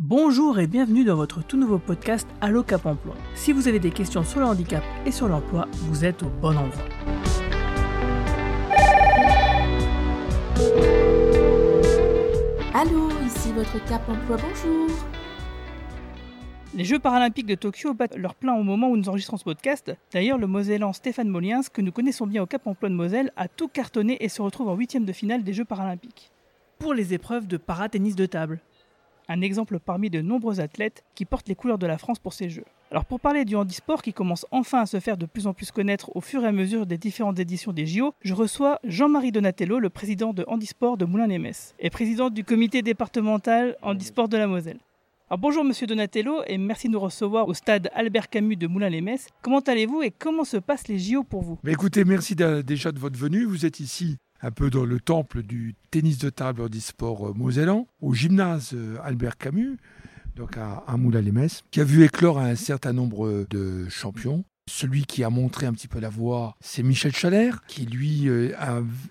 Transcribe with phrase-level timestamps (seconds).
[0.00, 3.16] Bonjour et bienvenue dans votre tout nouveau podcast Allo Cap Emploi.
[3.34, 6.56] Si vous avez des questions sur le handicap et sur l'emploi, vous êtes au bon
[6.56, 6.84] endroit.
[12.72, 14.88] Allô, ici votre Cap Emploi, bonjour.
[16.76, 19.92] Les Jeux paralympiques de Tokyo battent leur plein au moment où nous enregistrons ce podcast.
[20.12, 23.48] D'ailleurs, le Mosellan Stéphane Moliens, que nous connaissons bien au Cap Emploi de Moselle, a
[23.48, 26.30] tout cartonné et se retrouve en huitième de finale des Jeux paralympiques.
[26.78, 28.60] Pour les épreuves de para-tennis de table,
[29.28, 32.48] un exemple parmi de nombreux athlètes qui portent les couleurs de la France pour ces
[32.48, 32.64] Jeux.
[32.90, 35.70] Alors pour parler du handisport qui commence enfin à se faire de plus en plus
[35.70, 39.78] connaître au fur et à mesure des différentes éditions des JO, je reçois Jean-Marie Donatello,
[39.78, 44.78] le président de Handisport de Moulins-les-Messes et président du comité départemental Handisport de la Moselle.
[45.30, 49.28] Alors bonjour Monsieur Donatello et merci de nous recevoir au stade Albert Camus de Moulins-les-Messes.
[49.42, 51.58] Comment allez-vous et comment se passent les JO pour vous?
[51.66, 53.44] Écoutez, merci déjà de votre venue.
[53.44, 58.14] Vous êtes ici un peu dans le temple du tennis de table handisport mosellan, au
[58.14, 59.76] gymnase Albert Camus,
[60.36, 64.44] donc à, à Moulins-les-Messes, qui a vu éclore un certain nombre de champions.
[64.68, 68.52] Celui qui a montré un petit peu la voie, c'est Michel Chaler, qui lui euh,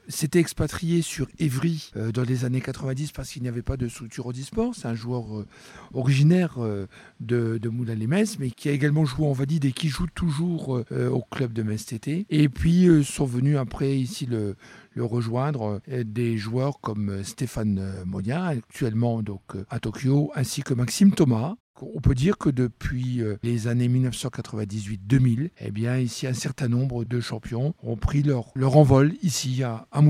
[0.08, 3.88] s'était expatrié sur Évry euh, dans les années 90 parce qu'il n'y avait pas de
[3.88, 4.76] structure handisport.
[4.76, 5.48] C'est un joueur euh,
[5.94, 6.58] originaire
[7.20, 11.22] de, de Moulins-les-Messes, mais qui a également joué en valide et qui joue toujours au
[11.32, 11.88] club de Metz.
[12.30, 14.56] Et puis sont venus après ici le,
[14.94, 21.56] le rejoindre des joueurs comme Stéphane Monia, actuellement donc à Tokyo, ainsi que Maxime Thomas,
[21.82, 27.20] on peut dire que depuis les années 1998-2000, eh bien, ici, un certain nombre de
[27.20, 30.02] champions ont pris leur, envol ici à, à.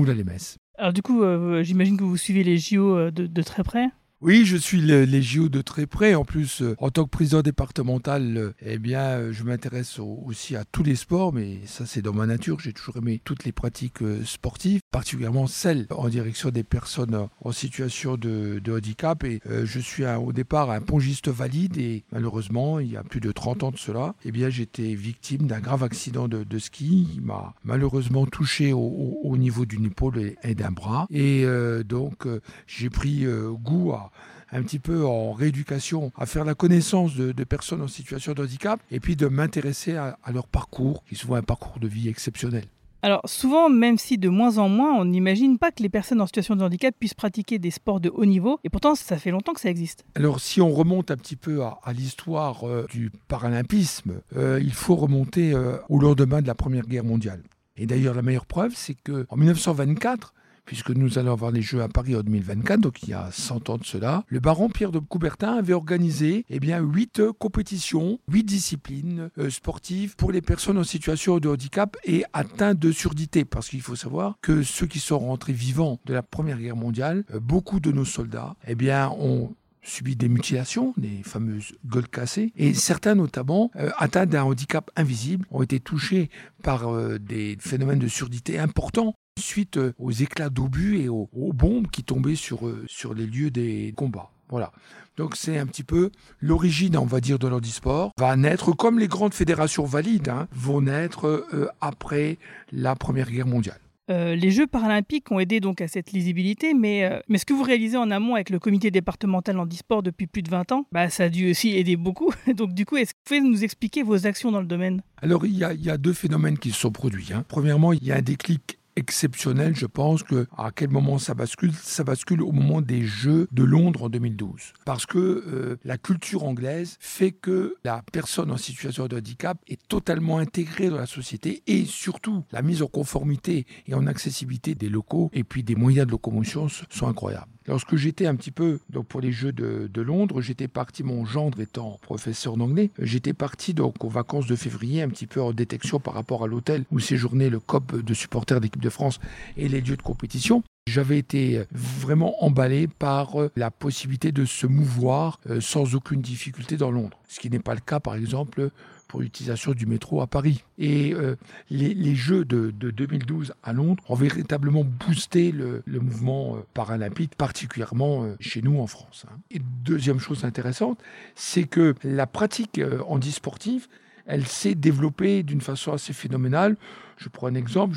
[0.78, 3.88] Alors du coup, euh, j'imagine que vous suivez les JO de, de très près
[4.20, 6.16] oui, je suis le, les JO de très près.
[6.16, 10.56] En plus, euh, en tant que président départemental, euh, eh bien, euh, je m'intéresse aussi
[10.56, 12.58] à tous les sports, mais ça, c'est dans ma nature.
[12.58, 18.16] J'ai toujours aimé toutes les pratiques sportives, particulièrement celles en direction des personnes en situation
[18.16, 19.22] de, handicap.
[19.22, 23.30] Et je suis au départ un pongiste valide et malheureusement, il y a plus de
[23.30, 27.08] 30 ans de cela, eh bien, j'étais victime d'un grave accident de, ski.
[27.14, 31.06] Il m'a malheureusement touché au, au, au, niveau d'une épaule et, d'un bras.
[31.10, 31.46] Et
[31.84, 32.26] donc,
[32.66, 33.24] j'ai pris
[33.62, 34.07] goût à
[34.52, 38.42] un petit peu en rééducation, à faire la connaissance de, de personnes en situation de
[38.42, 41.88] handicap et puis de m'intéresser à, à, leur parcours, qui est souvent un parcours de
[41.88, 42.64] vie exceptionnel.
[43.00, 46.26] Alors souvent, même si de moins en moins, on n'imagine pas que les personnes en
[46.26, 49.52] situation de handicap puissent pratiquer des sports de haut niveau, et pourtant ça fait longtemps
[49.52, 50.04] que ça existe.
[50.16, 54.72] Alors si on remonte un petit peu à, à l'histoire euh, du paralympisme, euh, il
[54.72, 57.42] faut remonter euh, au lendemain de la Première Guerre mondiale.
[57.76, 60.34] Et d'ailleurs la meilleure preuve, c'est qu'en 1924,
[60.68, 63.70] puisque nous allons avoir les Jeux à Paris en 2024, donc il y a 100
[63.70, 68.44] ans de cela, le baron Pierre de Coubertin avait organisé eh bien, 8 compétitions, 8
[68.44, 73.46] disciplines euh, sportives pour les personnes en situation de handicap et atteintes de surdité.
[73.46, 77.24] Parce qu'il faut savoir que ceux qui sont rentrés vivants de la Première Guerre mondiale,
[77.32, 78.76] euh, beaucoup de nos soldats eh
[79.18, 79.54] ont
[79.88, 85.46] subi des mutilations, des fameuses gueules cassées, et certains notamment euh, atteints d'un handicap invisible
[85.50, 86.30] ont été touchés
[86.62, 91.52] par euh, des phénomènes de surdité importants suite euh, aux éclats d'obus et aux, aux,
[91.52, 94.30] bombes qui tombaient sur, euh, sur les lieux des combats.
[94.48, 94.72] Voilà.
[95.16, 96.10] Donc c'est un petit peu
[96.40, 98.12] l'origine, on va dire, de l'handisport.
[98.18, 102.38] Va naître comme les grandes fédérations valides hein, vont naître euh, après
[102.72, 103.80] la Première Guerre mondiale.
[104.10, 107.52] Euh, les Jeux paralympiques ont aidé donc à cette lisibilité, mais, euh, mais ce que
[107.52, 111.10] vous réalisez en amont avec le comité départemental handisport depuis plus de 20 ans, bah,
[111.10, 112.32] ça a dû aussi aider beaucoup.
[112.54, 115.02] donc du coup, est-ce que vous pouvez nous expliquer vos actions dans le domaine?
[115.20, 117.32] Alors il y, a, il y, a, deux phénomènes qui se sont produits.
[117.34, 117.44] Hein.
[117.48, 121.72] Premièrement, il y a un déclic exceptionnel, je pense que à quel moment ça bascule?
[121.72, 124.72] Ça bascule au moment des Jeux de Londres en 2012.
[124.84, 129.80] Parce que euh, la culture anglaise fait que la personne en situation de handicap est
[129.88, 134.88] totalement intégrée dans la société et surtout la mise en conformité et en accessibilité des
[134.88, 137.52] locaux et puis des moyens de locomotion sont incroyables.
[137.68, 141.60] Lorsque j'étais un petit peu donc pour les Jeux de, Londres, j'étais parti, mon gendre
[141.60, 146.00] étant professeur d'anglais, j'étais parti donc aux vacances de février un petit peu en détection
[146.00, 149.20] par rapport à l'hôtel où séjournait le COP de supporters d'équipe de France
[149.58, 150.62] et les lieux de compétition.
[150.88, 157.18] J'avais été vraiment emballé par la possibilité de se mouvoir sans aucune difficulté dans Londres,
[157.28, 158.70] ce qui n'est pas le cas par exemple
[159.08, 160.62] pour l'utilisation du métro à Paris.
[160.78, 161.36] Et euh,
[161.70, 168.24] les, Jeux de, de, 2012 à Londres ont véritablement boosté le, mouvement euh, paralympique, particulièrement
[168.24, 169.24] euh, chez nous en France.
[169.28, 169.38] Hein.
[169.50, 171.00] Et deuxième chose intéressante,
[171.34, 173.88] c'est que la pratique handisportive,
[174.26, 176.76] elle s'est développée d'une façon assez phénoménale.
[177.16, 177.94] Je prends un exemple,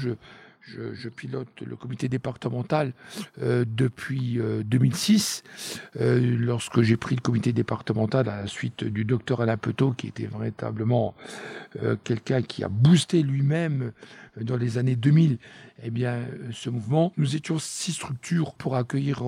[0.94, 2.94] je, pilote le comité départemental
[3.42, 5.44] euh, depuis euh, 2006.
[6.00, 10.08] Euh, lorsque j'ai pris le comité départemental à la suite du docteur Alain Petot, qui
[10.08, 11.16] était véritablement
[11.84, 13.92] euh, quelqu'un qui a boosté lui-même
[14.40, 15.38] dans les années 2000
[15.84, 16.20] eh bien,
[16.52, 17.12] ce mouvement.
[17.18, 19.24] Nous étions six structures pour accueillir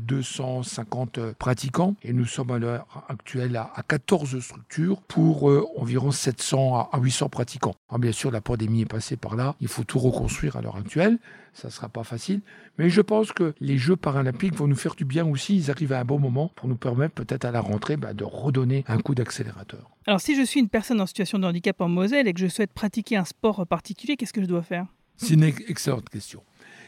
[0.00, 5.44] 250 pratiquants et nous sommes à l'heure actuelle à 14 structures pour
[5.76, 7.74] environ 700 à 800 pratiquants.
[7.98, 9.54] Bien sûr, la pandémie est passée par là.
[9.60, 11.18] Il faut tout reconstruire à l'heure actuelle.
[11.52, 12.40] Ça ne sera pas facile.
[12.78, 15.56] Mais je pense que les Jeux paralympiques vont nous faire du bien aussi.
[15.56, 18.24] Ils arrivent à un bon moment pour nous permettre peut-être à la rentrée bah, de
[18.24, 19.90] redonner un coup d'accélérateur.
[20.08, 22.46] Alors si je suis une personne en situation de handicap en Moselle et que je
[22.46, 24.86] souhaite pratiquer un sport particulier, qu'est-ce que je dois faire?
[25.18, 26.42] C'est une excellente question.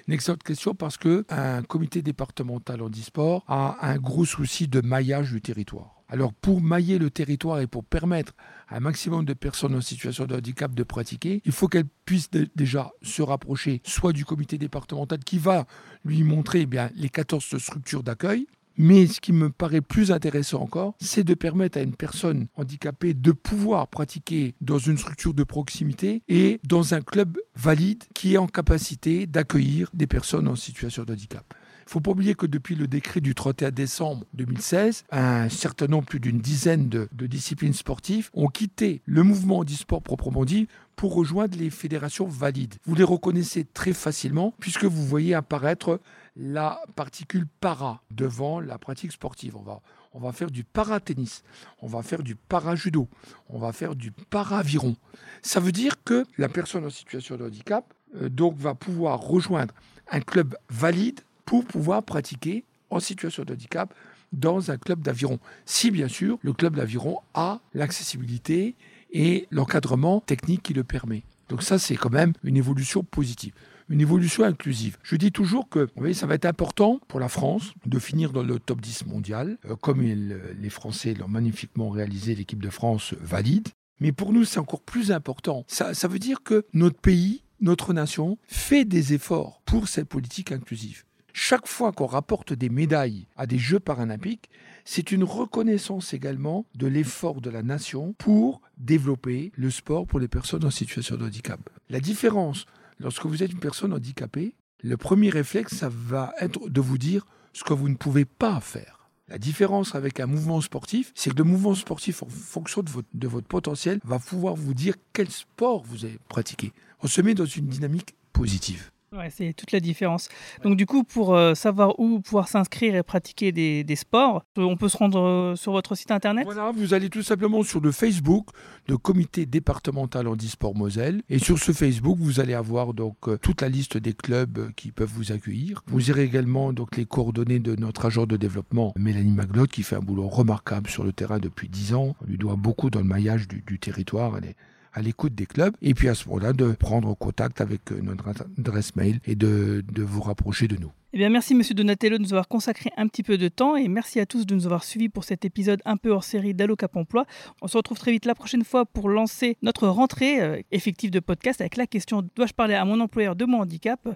[0.09, 5.33] Une excellente question parce que un comité départemental handisport a un gros souci de maillage
[5.33, 6.03] du territoire.
[6.09, 8.33] Alors pour mailler le territoire et pour permettre
[8.69, 12.31] à un maximum de personnes en situation de handicap de pratiquer, il faut qu'elles puissent
[12.31, 15.67] déjà se rapprocher soit du comité départemental qui va
[16.07, 18.47] lui montrer eh les 14 structures d'accueil,
[18.81, 23.13] mais ce qui me paraît plus intéressant encore, c'est de permettre à une personne handicapée
[23.13, 28.39] de pouvoir pratiquer dans une structure de proximité et dans un club valide qui est
[28.39, 31.45] en capacité d'accueillir des personnes en situation de handicap.
[31.91, 36.07] Il faut pas oublier que depuis le décret du 31 décembre 2016, un certain nombre,
[36.07, 41.59] plus d'une dizaine de, disciplines sportives ont quitté le mouvement e-sport proprement dit pour rejoindre
[41.59, 42.77] les fédérations valides.
[42.87, 46.01] Vous les reconnaissez très facilement puisque vous voyez apparaître
[46.37, 49.57] la particule para devant la pratique sportive.
[49.57, 49.81] On va,
[50.13, 51.43] on va faire du para-tennis,
[51.81, 53.09] on va faire du para-judo,
[53.49, 54.97] on va faire du para-aviron.
[55.43, 59.75] Ça veut dire que la personne en situation de handicap euh, donc va pouvoir rejoindre
[60.11, 63.95] un club valide pour pouvoir pratiquer en situation de handicap
[64.33, 65.39] dans un club d'aviron.
[65.65, 68.77] Si bien sûr le club d'aviron a l'accessibilité
[69.13, 71.25] et l'encadrement technique qui le permet.
[71.49, 73.53] Donc ça, c'est quand même une évolution positive
[73.91, 74.97] une évolution inclusive.
[75.03, 78.59] Je dis toujours que ça va être important pour la France de finir dans le
[78.59, 83.69] top 10 mondial, euh, comme les Français l'ont magnifiquement réalisé, l'équipe de France valide.
[83.99, 85.65] Mais pour nous, c'est encore plus important.
[85.67, 91.05] Ça veut dire que notre pays, notre nation, fait des efforts pour cette politique inclusive.
[91.33, 94.51] Chaque fois qu'on rapporte des médailles à des Jeux paralympiques,
[94.85, 100.29] c'est une reconnaissance également de l'effort de la nation pour développer le sport pour les
[100.29, 101.61] personnes en situation de handicap.
[101.89, 102.67] La différence,
[103.01, 107.27] lorsque vous êtes une personne handicapée, le premier réflexe, ça va être de vous dire
[107.53, 109.09] ce que vous ne pouvez pas faire.
[109.29, 113.09] La différence avec un mouvement sportif, c'est que le mouvement sportif, en fonction de votre,
[113.15, 116.73] de votre potentiel, va pouvoir vous dire quel sport vous avez pratiqué.
[117.03, 118.91] On se met dans une dynamique positive.
[119.13, 120.29] Ouais, c'est toute la différence.
[120.63, 124.77] Donc du coup, pour euh, savoir où pouvoir s'inscrire et pratiquer des, sports, euh, on
[124.77, 126.45] peut se rendre euh, sur votre site internet?
[126.45, 128.51] Voilà, vous allez tout simplement sur le Facebook
[128.87, 131.23] de Comité départemental handisport Moselle.
[131.29, 135.11] Et sur ce Facebook, vous allez avoir donc toute la liste des clubs qui peuvent
[135.13, 135.83] vous accueillir.
[135.89, 139.97] Vous aurez également donc les coordonnées de notre agent de développement, Mélanie Maglotte, qui fait
[139.97, 142.15] un boulot remarquable sur le terrain depuis 10 ans.
[142.23, 144.39] On lui doit beaucoup dans le maillage du, du territoire.
[144.39, 144.57] Elle est
[144.93, 148.29] à l'écoute des clubs et puis à ce moment-là de prendre contact avec notre
[148.59, 150.93] adresse mail et de, de vous rapprocher de nous.
[151.13, 153.89] Eh bien, merci Monsieur Donatello de nous avoir consacré un petit peu de temps et
[153.89, 156.77] merci à tous de nous avoir suivis pour cet épisode un peu hors série d'Allo
[156.77, 157.25] Cap Emploi.
[157.63, 161.19] On se retrouve très vite la prochaine fois pour lancer notre rentrée euh, effective de
[161.19, 164.09] podcast avec la question dois-je parler à mon employeur de mon handicap?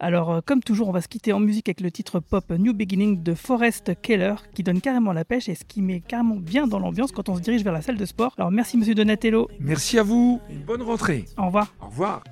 [0.00, 2.74] Alors, euh, comme toujours, on va se quitter en musique avec le titre pop New
[2.74, 6.66] Beginning de Forrest Keller qui donne carrément la pêche et ce qui met carrément bien
[6.66, 8.34] dans l'ambiance quand on se dirige vers la salle de sport.
[8.36, 9.48] Alors, merci Monsieur Donatello.
[9.60, 10.40] Merci à vous.
[10.50, 11.26] Une bonne rentrée.
[11.38, 11.72] Au revoir.
[11.80, 12.24] Au revoir.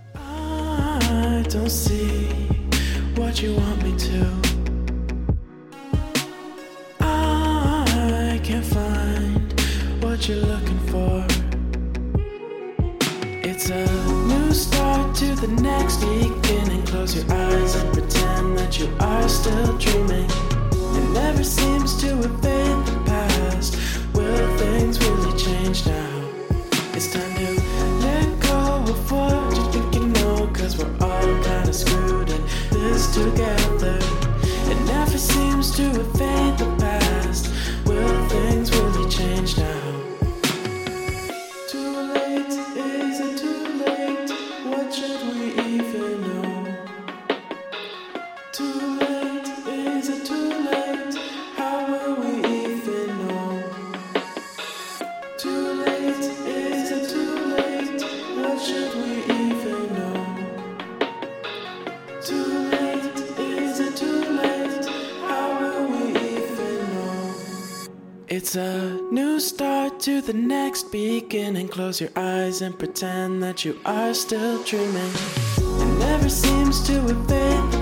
[3.21, 4.21] What you want me to.
[7.01, 9.53] I can't find
[10.03, 11.27] what you're looking for.
[13.49, 13.85] It's a
[14.27, 16.83] new start to the next beginning.
[16.87, 20.00] Close your eyes and pretend that you are still dreaming.
[68.43, 71.69] It's a new start to the next beginning.
[71.69, 75.13] Close your eyes and pretend that you are still dreaming.
[75.59, 77.80] It never seems to evade